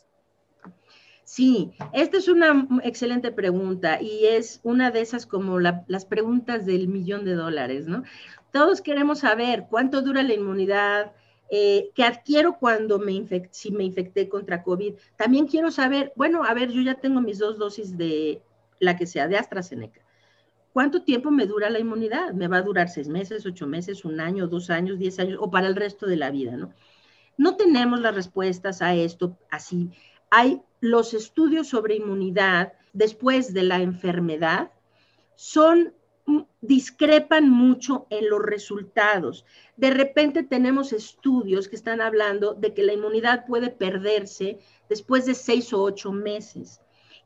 [1.25, 6.87] Sí, esta es una excelente pregunta y es una de esas como las preguntas del
[6.87, 8.03] millón de dólares, ¿no?
[8.51, 11.13] Todos queremos saber cuánto dura la inmunidad,
[11.49, 14.93] eh, que adquiero cuando me infecté, si me infecté contra COVID.
[15.15, 18.41] También quiero saber, bueno, a ver, yo ya tengo mis dos dosis de
[18.79, 20.01] la que sea, de AstraZeneca.
[20.73, 22.33] ¿Cuánto tiempo me dura la inmunidad?
[22.33, 25.49] ¿Me va a durar seis meses, ocho meses, un año, dos años, diez años o
[25.49, 26.71] para el resto de la vida, no?
[27.37, 29.89] No tenemos las respuestas a esto así.
[30.37, 34.69] Hay los estudios sobre inmunidad después de la enfermedad
[35.35, 35.93] son
[36.59, 39.45] discrepan mucho en los resultados.
[39.77, 45.35] De repente tenemos estudios que están hablando de que la inmunidad puede perderse después de
[45.35, 46.81] seis o ocho meses.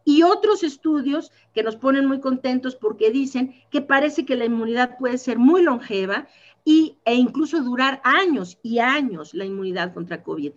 [0.06, 5.00] Y otros estudios que nos ponen muy contentos porque dicen que parece que la inmunidad
[5.00, 6.28] puede ser muy longeva
[6.64, 10.52] y, e incluso durar años y años la inmunidad contra COVID.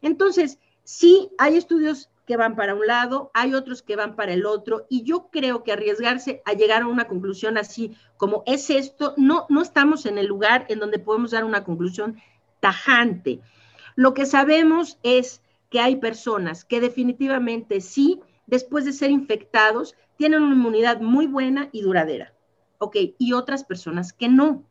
[0.00, 4.46] Entonces, sí hay estudios que van para un lado, hay otros que van para el
[4.46, 9.14] otro, y yo creo que arriesgarse a llegar a una conclusión así como es esto,
[9.16, 12.16] no, no estamos en el lugar en donde podemos dar una conclusión
[12.60, 13.40] tajante.
[13.96, 20.42] Lo que sabemos es que hay personas que definitivamente sí, después de ser infectados, tienen
[20.42, 22.34] una inmunidad muy buena y duradera.
[22.78, 22.96] ¿Ok?
[23.18, 24.64] Y otras personas que no.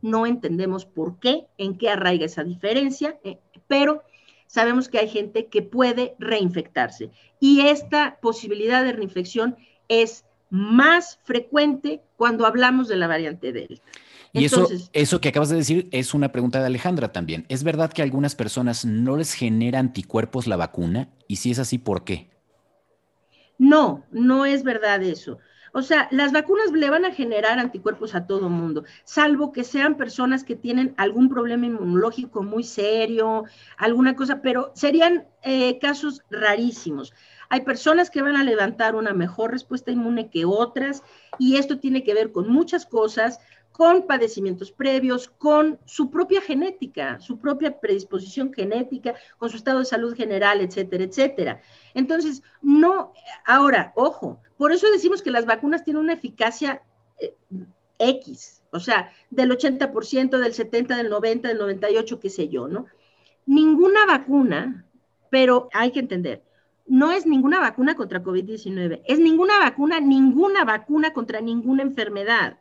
[0.00, 4.02] No entendemos por qué, en qué arraiga esa diferencia, eh, pero
[4.48, 9.56] sabemos que hay gente que puede reinfectarse y esta posibilidad de reinfección
[9.86, 13.82] es más frecuente cuando hablamos de la variante Delta.
[14.32, 17.46] Y eso, eso que acabas de decir es una pregunta de Alejandra también.
[17.48, 21.08] ¿Es verdad que a algunas personas no les genera anticuerpos la vacuna?
[21.28, 22.28] Y si es así, ¿por qué?
[23.56, 25.38] No, no es verdad eso.
[25.72, 29.96] O sea, las vacunas le van a generar anticuerpos a todo mundo, salvo que sean
[29.96, 33.44] personas que tienen algún problema inmunológico muy serio,
[33.76, 37.12] alguna cosa, pero serían eh, casos rarísimos.
[37.50, 41.02] Hay personas que van a levantar una mejor respuesta inmune que otras
[41.38, 43.40] y esto tiene que ver con muchas cosas,
[43.78, 49.84] con padecimientos previos, con su propia genética, su propia predisposición genética, con su estado de
[49.84, 51.62] salud general, etcétera, etcétera.
[51.94, 53.12] Entonces, no,
[53.46, 56.82] ahora, ojo, por eso decimos que las vacunas tienen una eficacia
[57.20, 57.36] eh,
[58.00, 62.86] X, o sea, del 80%, del 70%, del 90%, del 98%, qué sé yo, ¿no?
[63.46, 64.86] Ninguna vacuna,
[65.30, 66.42] pero hay que entender,
[66.88, 72.58] no es ninguna vacuna contra COVID-19, es ninguna vacuna, ninguna vacuna contra ninguna enfermedad.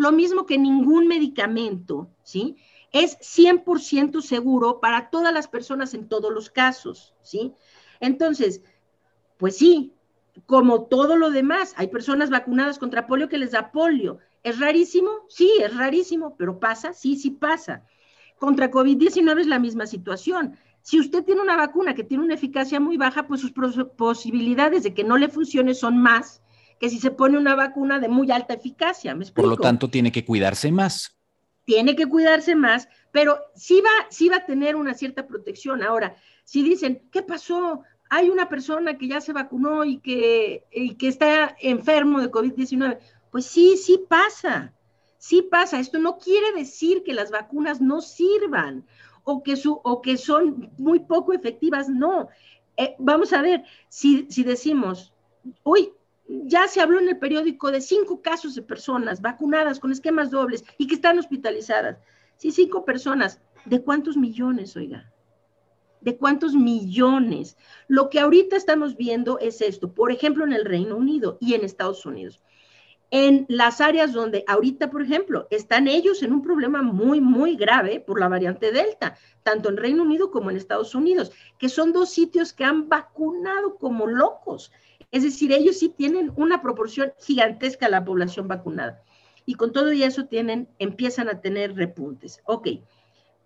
[0.00, 2.56] Lo mismo que ningún medicamento, ¿sí?
[2.90, 7.52] Es 100% seguro para todas las personas en todos los casos, ¿sí?
[8.00, 8.62] Entonces,
[9.36, 9.92] pues sí,
[10.46, 14.20] como todo lo demás, hay personas vacunadas contra polio que les da polio.
[14.42, 15.10] ¿Es rarísimo?
[15.28, 17.84] Sí, es rarísimo, pero pasa, sí, sí pasa.
[18.38, 20.56] Contra COVID-19 es la misma situación.
[20.80, 24.94] Si usted tiene una vacuna que tiene una eficacia muy baja, pues sus posibilidades de
[24.94, 26.40] que no le funcione son más
[26.80, 29.14] que si se pone una vacuna de muy alta eficacia.
[29.14, 31.14] ¿me Por lo tanto, tiene que cuidarse más.
[31.66, 35.82] Tiene que cuidarse más, pero sí va, sí va a tener una cierta protección.
[35.82, 37.82] Ahora, si dicen, ¿qué pasó?
[38.08, 42.98] Hay una persona que ya se vacunó y que, y que está enfermo de COVID-19.
[43.30, 44.72] Pues sí, sí pasa.
[45.18, 45.78] Sí pasa.
[45.78, 48.86] Esto no quiere decir que las vacunas no sirvan
[49.24, 51.90] o que, su, o que son muy poco efectivas.
[51.90, 52.28] No.
[52.78, 55.12] Eh, vamos a ver, si, si decimos,
[55.62, 55.92] uy,
[56.44, 60.64] ya se habló en el periódico de cinco casos de personas vacunadas con esquemas dobles
[60.78, 61.98] y que están hospitalizadas.
[62.36, 63.40] Sí, cinco personas.
[63.64, 65.10] ¿De cuántos millones, oiga?
[66.00, 67.56] de cuántos millones.
[67.88, 71.64] Lo que ahorita estamos viendo es esto, por ejemplo, en el Reino Unido y en
[71.64, 72.42] Estados Unidos.
[73.12, 78.00] En las áreas donde ahorita, por ejemplo, están ellos en un problema muy, muy grave
[78.00, 82.10] por la variante Delta, tanto en Reino Unido como en Estados Unidos, que son dos
[82.10, 84.70] sitios que han vacunado como locos.
[85.10, 89.02] Es decir, ellos sí tienen una proporción gigantesca de la población vacunada.
[89.46, 92.40] Y con todo y eso tienen, empiezan a tener repuntes.
[92.44, 92.68] Ok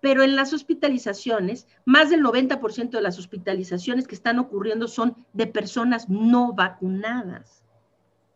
[0.05, 5.47] pero en las hospitalizaciones, más del 90% de las hospitalizaciones que están ocurriendo son de
[5.47, 7.63] personas no vacunadas.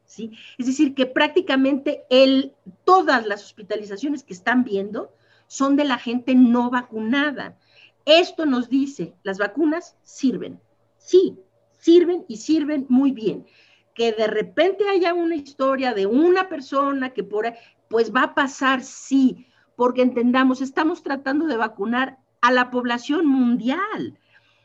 [0.06, 0.32] ¿sí?
[0.56, 5.12] Es decir, que prácticamente el, todas las hospitalizaciones que están viendo
[5.46, 7.58] son de la gente no vacunada.
[8.06, 10.58] Esto nos dice, las vacunas sirven,
[10.96, 11.36] sí,
[11.78, 13.46] sirven y sirven muy bien.
[13.94, 17.54] Que de repente haya una historia de una persona que por ahí,
[17.88, 24.18] pues va a pasar, sí, porque entendamos, estamos tratando de vacunar a la población mundial.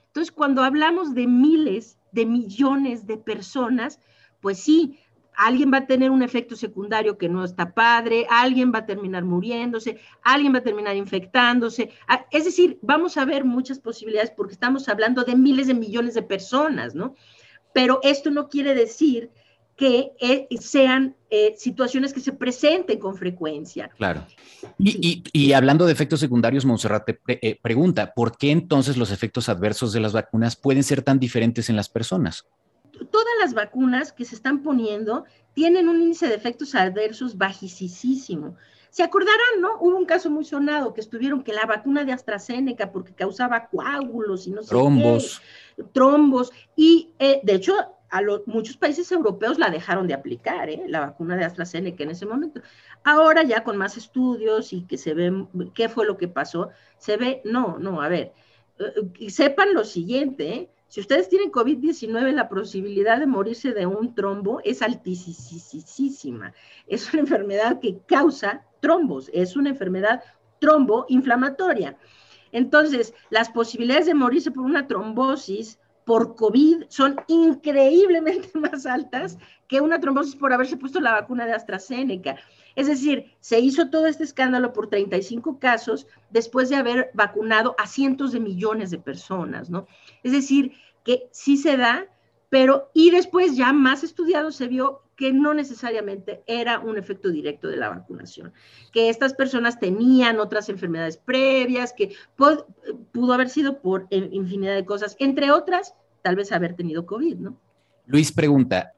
[0.08, 4.00] Entonces, cuando hablamos de miles, de millones de personas,
[4.42, 5.00] pues sí,
[5.36, 9.24] alguien va a tener un efecto secundario que no está padre, alguien va a terminar
[9.24, 11.92] muriéndose, alguien va a terminar infectándose.
[12.08, 16.14] Ah, es decir, vamos a ver muchas posibilidades porque estamos hablando de miles de millones
[16.14, 17.16] de personas, ¿no?
[17.74, 19.32] Pero esto no quiere decir
[19.76, 23.90] que eh, sean eh, situaciones que se presenten con frecuencia.
[23.98, 24.26] Claro.
[24.78, 29.92] Y, hablando de efectos secundarios, Monserrat te eh, pregunta, ¿por qué entonces los efectos adversos
[29.94, 32.46] de las vacunas pueden ser tan diferentes en las personas?
[33.06, 38.56] Todas las vacunas que se están poniendo tienen un índice de efectos adversos bajísimo.
[38.90, 39.78] Se acordarán, ¿no?
[39.80, 44.46] Hubo un caso muy sonado que estuvieron que la vacuna de AstraZeneca porque causaba coágulos
[44.46, 45.42] y no sé trombos.
[45.94, 46.52] trombos.
[46.76, 47.76] Y de hecho,
[48.14, 50.84] a muchos países europeos la dejaron de aplicar, ¿eh?
[50.88, 52.62] la vacuna de AstraZeneca en ese momento.
[53.04, 57.18] Ahora ya con más estudios y que se ve qué fue lo que pasó, se
[57.18, 58.34] ve, no, no, a ver,
[58.78, 60.70] eh, sepan lo siguiente, ¿eh?
[60.94, 66.54] Si ustedes tienen COVID-19, la posibilidad de morirse de un trombo es altísima.
[66.86, 70.22] Es una enfermedad que causa trombos, es una enfermedad
[70.60, 71.98] tromboinflamatoria.
[72.52, 79.38] Entonces, las posibilidades de morirse por una trombosis por COVID son increíblemente más altas
[79.68, 82.38] que una trombosis por haberse puesto la vacuna de AstraZeneca.
[82.76, 87.88] Es decir, se hizo todo este escándalo por 35 casos después de haber vacunado a
[87.88, 89.88] cientos de millones de personas, ¿no?
[90.24, 92.08] Es decir, que sí se da,
[92.54, 97.68] pero y después ya más estudiado se vio que no necesariamente era un efecto directo
[97.68, 98.54] de la vacunación,
[98.92, 105.16] que estas personas tenían otras enfermedades previas, que pudo haber sido por infinidad de cosas,
[105.18, 107.58] entre otras, tal vez haber tenido COVID, ¿no?
[108.06, 108.94] Luis pregunta,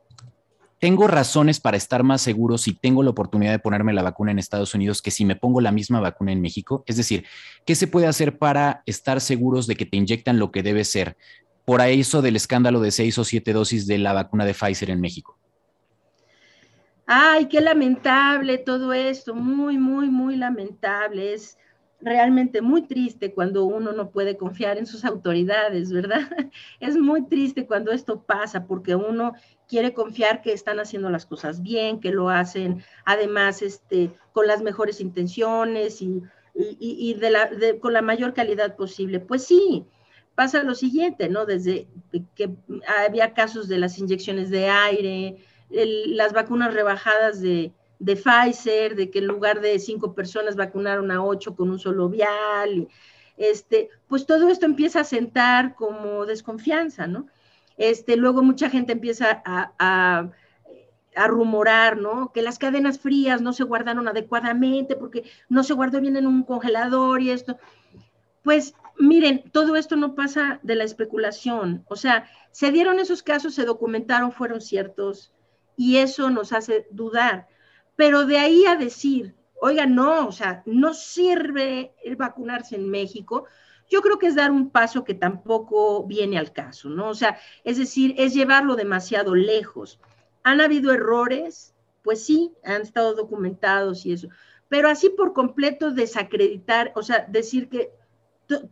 [0.78, 4.40] ¿tengo razones para estar más seguro si tengo la oportunidad de ponerme la vacuna en
[4.40, 6.84] Estados Unidos que si me pongo la misma vacuna en México?
[6.88, 7.24] Es decir,
[7.66, 11.16] ¿qué se puede hacer para estar seguros de que te inyectan lo que debe ser?
[11.66, 15.02] Por eso del escándalo de seis o siete dosis de la vacuna de Pfizer en
[15.02, 15.38] México.
[17.08, 21.34] Ay, qué lamentable todo esto, muy, muy, muy lamentable.
[21.34, 21.58] Es
[22.02, 26.22] realmente muy triste cuando uno no puede confiar en sus autoridades, ¿verdad?
[26.80, 29.34] Es muy triste cuando esto pasa porque uno
[29.68, 34.62] quiere confiar que están haciendo las cosas bien, que lo hacen además este, con las
[34.62, 36.22] mejores intenciones y,
[37.82, 39.20] con la mayor calidad posible.
[39.20, 39.86] Pues sí,
[40.36, 41.46] pasa lo siguiente, ¿no?
[41.46, 41.88] Desde
[42.36, 42.52] que
[43.08, 45.38] había casos de las inyecciones de aire,
[45.70, 51.24] las vacunas rebajadas de, de, Pfizer, de que en lugar de cinco personas vacunaron a
[51.24, 52.90] ocho con un solo vial,
[53.38, 57.28] este, pues todo esto empieza a sentar como desconfianza, ¿no?
[57.78, 60.32] Este, luego mucha gente empieza a, a,
[61.16, 62.32] a, rumorar, ¿no?
[62.32, 66.44] Que las cadenas frías no se guardaron adecuadamente porque no se guardó bien en un
[66.44, 67.58] congelador y esto.
[68.44, 73.54] Pues miren, todo esto no pasa de la especulación, o sea, se dieron esos casos,
[73.54, 75.34] se documentaron, fueron ciertos,
[75.76, 77.48] y eso nos hace dudar.
[77.96, 83.46] Pero de ahí a decir, oiga, no, o sea, no sirve el vacunarse en México,
[83.90, 87.10] yo creo que es dar un paso que tampoco viene al caso, ¿no?
[87.10, 90.00] O sea, es decir, es llevarlo demasiado lejos.
[90.44, 91.76] ¿Han habido errores?
[92.02, 94.28] Pues sí, han estado documentados y eso,
[94.70, 97.92] pero así por completo desacreditar, o sea, decir que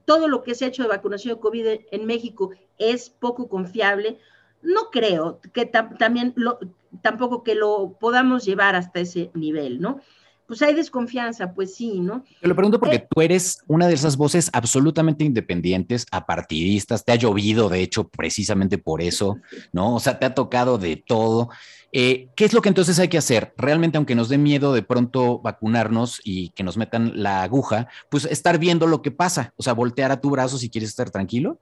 [0.06, 4.20] todo lo que se ha hecho de vacunación de COVID en México es poco confiable,
[4.62, 6.60] no creo que también lo,
[7.02, 10.00] tampoco que lo podamos llevar hasta ese nivel, ¿no?
[10.48, 12.24] Pues hay desconfianza, pues sí, ¿no?
[12.42, 17.12] Te lo pregunto porque eh, tú eres una de esas voces absolutamente independientes, apartidistas, te
[17.12, 19.38] ha llovido, de hecho, precisamente por eso,
[19.72, 19.96] ¿no?
[19.96, 21.50] O sea, te ha tocado de todo.
[21.92, 23.54] Eh, ¿Qué es lo que entonces hay que hacer?
[23.56, 28.26] Realmente, aunque nos dé miedo de pronto vacunarnos y que nos metan la aguja, pues
[28.26, 31.60] estar viendo lo que pasa, o sea, voltear a tu brazo si quieres estar tranquilo.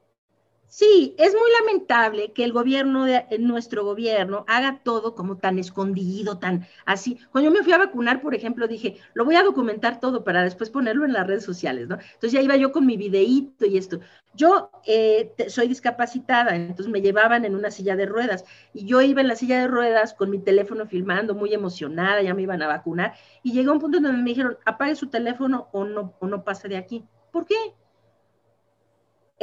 [0.72, 6.40] Sí, es muy lamentable que el gobierno, de, nuestro gobierno, haga todo como tan escondido,
[6.40, 7.20] tan así.
[7.30, 10.44] Cuando yo me fui a vacunar, por ejemplo, dije, lo voy a documentar todo para
[10.46, 11.96] después ponerlo en las redes sociales, ¿no?
[11.96, 14.00] Entonces ya iba yo con mi videíto y esto.
[14.34, 19.20] Yo eh, soy discapacitada, entonces me llevaban en una silla de ruedas y yo iba
[19.20, 22.68] en la silla de ruedas con mi teléfono filmando, muy emocionada, ya me iban a
[22.68, 23.14] vacunar
[23.44, 26.70] y llegó un punto donde me dijeron, apague su teléfono o no, o no pasa
[26.70, 27.04] de aquí.
[27.34, 27.56] ¿Por qué?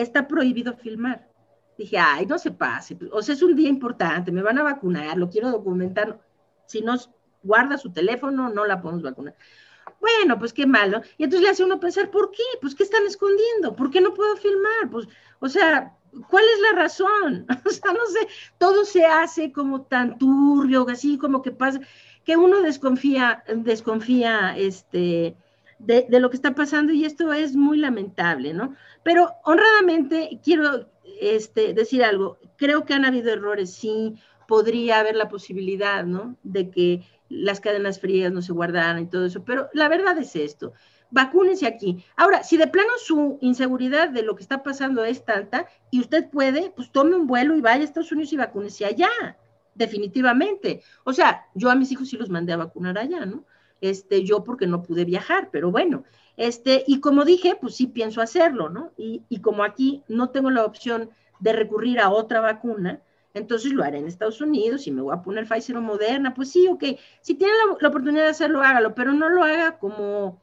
[0.03, 1.29] Está prohibido filmar.
[1.77, 5.17] Dije, ay, no se pase, o sea, es un día importante, me van a vacunar,
[5.17, 6.21] lo quiero documentar.
[6.67, 6.97] Si no
[7.43, 9.37] guarda su teléfono, no la podemos vacunar.
[10.01, 11.03] Bueno, pues qué malo.
[11.17, 12.43] Y entonces le hace uno pensar, ¿por qué?
[12.61, 13.75] Pues ¿qué están escondiendo?
[13.75, 14.91] ¿Por qué no puedo filmar?
[14.91, 15.09] Pues,
[15.41, 15.97] o sea,
[16.29, 17.47] ¿cuál es la razón?
[17.65, 18.29] O sea, no sé,
[18.59, 21.81] todo se hace como tan turbio, así como que pasa,
[22.25, 25.37] que uno desconfía, desconfía, este,
[25.79, 28.75] de, lo que está pasando y esto es muy lamentable, ¿no?
[29.03, 34.17] Pero honradamente quiero este, decir algo, creo que han habido errores, sí,
[34.47, 36.37] podría haber la posibilidad, ¿no?
[36.43, 40.35] De que las cadenas frías no se guardaran y todo eso, pero la verdad es
[40.35, 40.73] esto,
[41.11, 42.05] vacúnense aquí.
[42.17, 46.29] Ahora, si de plano su inseguridad de lo que está pasando es tanta y usted
[46.31, 49.09] puede, pues tome un vuelo y vaya a Estados Unidos y vacúnese allá,
[49.75, 50.83] definitivamente.
[51.05, 53.45] O sea, yo a mis hijos sí los mandé a vacunar allá, ¿no?
[53.81, 56.05] Este, yo porque no pude viajar, pero bueno,
[56.37, 58.93] este, y como dije, pues sí pienso hacerlo, ¿no?
[58.97, 61.11] Y, y como aquí no tengo la opción
[61.41, 63.03] de recurrir a otra vacuna,
[63.35, 66.51] entonces lo haré en Estados Unidos y me voy a poner Pfizer o Moderna, pues
[66.51, 66.85] sí, ok,
[67.21, 70.41] si tiene la, la oportunidad de hacerlo, hágalo, pero no lo haga como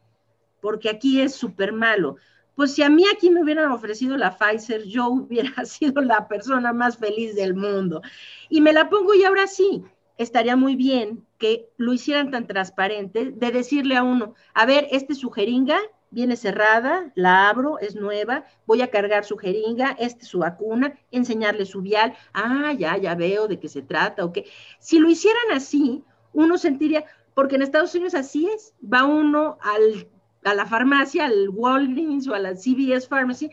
[0.66, 2.18] porque aquí es súper malo.
[2.56, 6.74] Pues si a mí aquí me hubieran ofrecido la Pfizer, yo hubiera sido la persona
[6.74, 8.02] más feliz del mundo.
[8.50, 9.84] Y me la pongo y ahora sí,
[10.18, 15.14] estaría muy bien que lo hicieran tan transparente de decirle a uno, a ver, este
[15.14, 15.80] es su jeringa,
[16.12, 20.98] viene cerrada, la abro, es nueva, voy a cargar su jeringa, este es su vacuna,
[21.12, 24.46] enseñarle su vial, ah, ya, ya veo de qué se trata, o qué.
[24.80, 27.04] Si lo hicieran así, uno sentiría,
[27.34, 30.08] porque en Estados Unidos así es, va uno al,
[30.46, 33.50] a la farmacia, al Walgreens o a la CVS Pharmacy,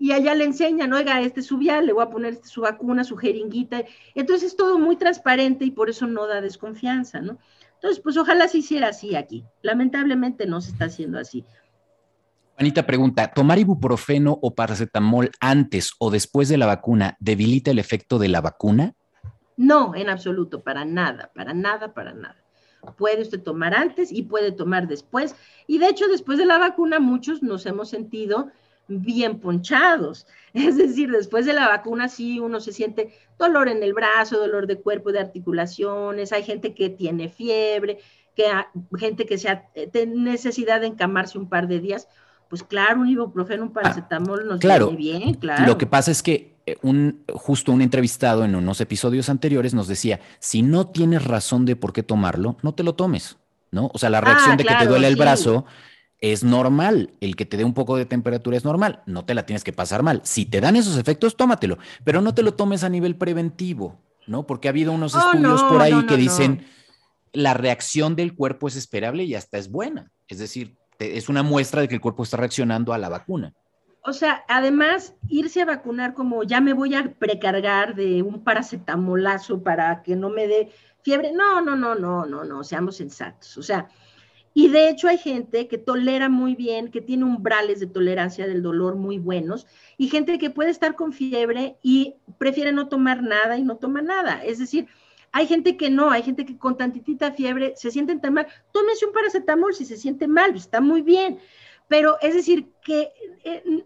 [0.00, 2.62] y allá le enseñan, oiga, este es su vial, le voy a poner este, su
[2.62, 3.84] vacuna, su jeringuita.
[4.14, 7.36] Entonces es todo muy transparente y por eso no da desconfianza, ¿no?
[7.74, 9.44] Entonces, pues ojalá se hiciera así aquí.
[9.60, 11.44] Lamentablemente no se está haciendo así.
[12.56, 18.18] Anita pregunta, ¿tomar ibuprofeno o paracetamol antes o después de la vacuna debilita el efecto
[18.18, 18.94] de la vacuna?
[19.58, 22.42] No, en absoluto, para nada, para nada, para nada.
[22.96, 25.36] Puede usted tomar antes y puede tomar después.
[25.66, 28.50] Y de hecho, después de la vacuna, muchos nos hemos sentido
[28.90, 30.26] bien ponchados.
[30.52, 34.66] Es decir, después de la vacuna sí uno se siente dolor en el brazo, dolor
[34.66, 38.00] de cuerpo, de articulaciones, hay gente que tiene fiebre,
[38.34, 38.46] que
[38.98, 39.62] gente que se
[39.92, 42.08] tiene necesidad de encamarse un par de días.
[42.48, 45.66] Pues claro, un ibuprofeno, un paracetamol nos claro, viene bien, claro.
[45.66, 49.86] Lo que pasa es que eh, un, justo un entrevistado en unos episodios anteriores nos
[49.86, 53.38] decía, si no tienes razón de por qué tomarlo, no te lo tomes,
[53.70, 53.88] ¿no?
[53.94, 55.64] O sea, la reacción ah, de que te duele el brazo
[56.20, 57.14] es normal.
[57.20, 59.02] El que te dé un poco de temperatura es normal.
[59.06, 60.20] No te la tienes que pasar mal.
[60.24, 64.46] Si te dan esos efectos, tómatelo, pero no te lo tomes a nivel preventivo, ¿no?
[64.46, 66.66] Porque ha habido unos oh, estudios por ahí que dicen
[67.32, 70.10] la reacción del cuerpo es esperable y hasta es buena.
[70.28, 73.54] Es decir, es una muestra de que el cuerpo está reaccionando a la vacuna.
[74.02, 79.62] O sea, además, irse a vacunar como ya me voy a precargar de un paracetamolazo
[79.62, 81.32] para que no me dé fiebre.
[81.32, 83.58] No, no, no, no, no, no, seamos sensatos.
[83.58, 83.88] O sea,
[84.52, 88.62] y de hecho hay gente que tolera muy bien, que tiene umbrales de tolerancia del
[88.62, 93.58] dolor muy buenos, y gente que puede estar con fiebre y prefiere no tomar nada
[93.58, 94.44] y no toma nada.
[94.44, 94.88] Es decir,
[95.32, 98.48] hay gente que no, hay gente que con tantitita fiebre se sienten tan mal.
[98.72, 101.38] Tómese un paracetamol si se siente mal, está muy bien.
[101.86, 103.12] Pero es decir, que
[103.44, 103.84] eh,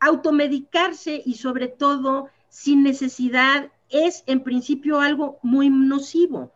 [0.00, 6.52] automedicarse y sobre todo sin necesidad es en principio algo muy nocivo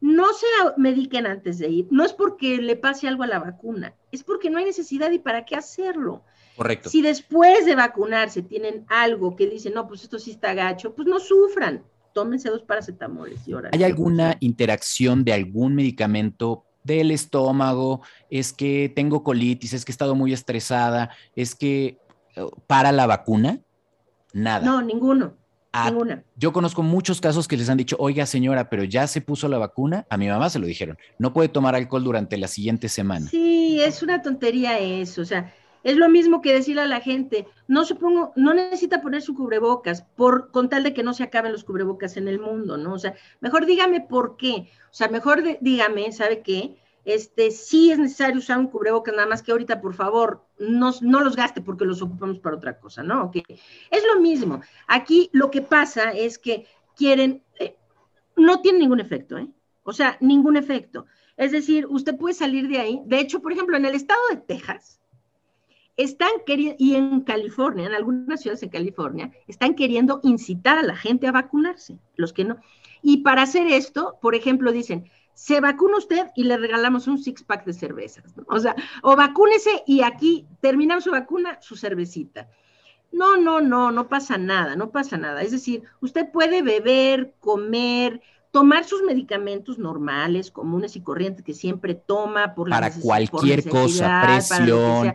[0.00, 0.46] no se
[0.76, 1.88] mediquen antes de ir.
[1.90, 5.18] No es porque le pase algo a la vacuna, es porque no hay necesidad y
[5.18, 6.24] para qué hacerlo.
[6.56, 6.90] Correcto.
[6.90, 11.06] Si después de vacunarse tienen algo que dicen, no, pues esto sí está gacho, pues
[11.08, 11.82] no sufran.
[12.12, 13.70] Tómense dos paracetamoles y ahora.
[13.72, 18.02] ¿Hay alguna interacción de algún medicamento del estómago?
[18.30, 21.98] Es que tengo colitis, es que he estado muy estresada, es que
[22.34, 23.60] eh, para la vacuna,
[24.32, 24.66] nada.
[24.66, 25.36] No, ninguno.
[26.36, 29.58] Yo conozco muchos casos que les han dicho, oiga señora, pero ya se puso la
[29.58, 30.06] vacuna.
[30.10, 33.26] A mi mamá se lo dijeron, no puede tomar alcohol durante la siguiente semana.
[33.28, 35.22] Sí, es una tontería eso.
[35.22, 35.52] O sea,
[35.82, 40.02] es lo mismo que decirle a la gente, no supongo, no necesita poner su cubrebocas
[40.02, 42.92] por con tal de que no se acaben los cubrebocas en el mundo, ¿no?
[42.92, 44.68] O sea, mejor dígame por qué.
[44.90, 46.76] O sea, mejor dígame, ¿sabe qué?
[47.04, 51.20] Este, sí es necesario usar un cubrebocas, nada más que ahorita, por favor, no, no
[51.20, 53.24] los gaste porque los ocupamos para otra cosa, ¿no?
[53.24, 53.42] Okay.
[53.90, 54.60] Es lo mismo.
[54.86, 57.76] Aquí lo que pasa es que quieren, eh,
[58.36, 59.48] no tiene ningún efecto, ¿eh?
[59.82, 61.06] O sea, ningún efecto.
[61.36, 63.00] Es decir, usted puede salir de ahí.
[63.06, 65.00] De hecho, por ejemplo, en el estado de Texas,
[65.96, 70.96] están queriendo, y en California, en algunas ciudades en California, están queriendo incitar a la
[70.96, 72.58] gente a vacunarse, los que no.
[73.02, 77.42] Y para hacer esto, por ejemplo, dicen, se vacuna usted y le regalamos un six
[77.42, 78.36] pack de cervezas.
[78.36, 78.44] ¿no?
[78.48, 82.50] O sea, o vacúnese y aquí terminar su vacuna, su cervecita.
[83.10, 85.40] No, no, no, no pasa nada, no pasa nada.
[85.40, 88.20] Es decir, usted puede beber, comer,
[88.50, 94.20] tomar sus medicamentos normales, comunes y corrientes que siempre toma por la para cualquier cosa,
[94.22, 95.14] presión,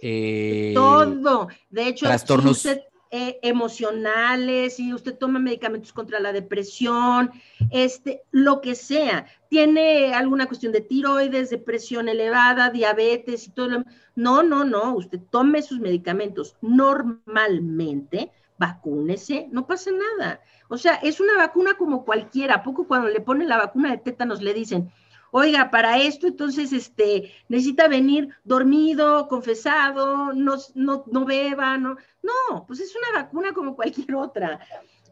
[0.00, 1.48] eh, todo.
[1.68, 2.62] De hecho, trastornos.
[2.62, 7.30] Si usted, eh, emocionales, si usted toma medicamentos contra la depresión,
[7.70, 13.84] este, lo que sea, tiene alguna cuestión de tiroides, depresión elevada, diabetes y todo lo
[14.16, 20.40] No, no, no, usted tome sus medicamentos normalmente, vacúnese, no pasa nada.
[20.68, 22.62] O sea, es una vacuna como cualquiera.
[22.62, 24.90] poco cuando le ponen la vacuna de tétanos le dicen,
[25.38, 31.98] oiga, para esto entonces este, necesita venir dormido, confesado, no, no, no beba, no.
[32.22, 34.58] No, pues es una vacuna como cualquier otra.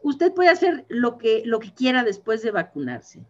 [0.01, 3.23] Usted puede hacer lo que, lo que quiera después de vacunarse.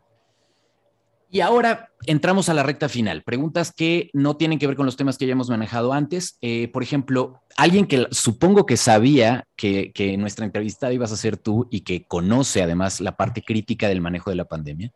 [1.29, 3.23] Y ahora entramos a la recta final.
[3.23, 6.37] Preguntas que no tienen que ver con los temas que ya hemos manejado antes.
[6.39, 11.35] Eh, por ejemplo, alguien que supongo que sabía que, que nuestra entrevista ibas a ser
[11.35, 14.93] tú y que conoce además la parte crítica del manejo de la pandemia.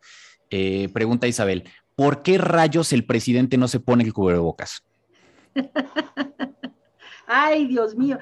[0.50, 1.66] Eh, pregunta Isabel,
[2.00, 4.84] ¿por qué rayos el presidente no se pone el cubrebocas?
[7.28, 8.18] Ay, Dios mío.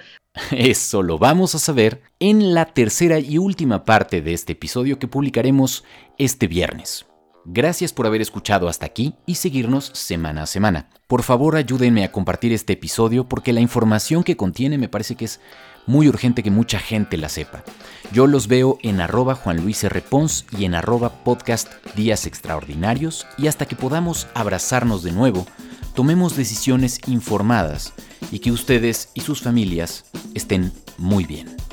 [0.50, 5.08] Eso lo vamos a saber en la tercera y última parte de este episodio que
[5.08, 5.86] publicaremos
[6.18, 7.06] este viernes.
[7.46, 10.90] Gracias por haber escuchado hasta aquí y seguirnos semana a semana.
[11.06, 15.26] Por favor ayúdenme a compartir este episodio porque la información que contiene me parece que
[15.26, 15.40] es
[15.88, 17.64] muy urgente que mucha gente la sepa.
[18.12, 20.02] Yo los veo en arroba Juan Luis R.
[20.02, 25.48] Pons y en arroba podcast Días Extraordinarios y hasta que podamos abrazarnos de nuevo,
[25.96, 27.94] tomemos decisiones informadas
[28.32, 31.66] y que ustedes y sus familias estén muy bien.